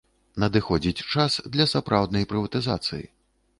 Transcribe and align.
Надыходзіць 0.43 1.05
час 1.17 1.37
для 1.57 1.69
сапраўднай 1.75 2.27
прыватызацыі. 2.35 3.07